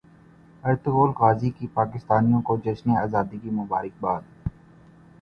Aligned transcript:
Ertugrul 0.63 1.11
Ghazi 1.11 1.49
کی 1.49 1.67
پاکستانیوں 1.69 2.41
کو 2.41 2.57
جشن 2.57 2.89
زادی 3.07 3.37
کی 3.39 3.49
مبارکباد 3.51 4.21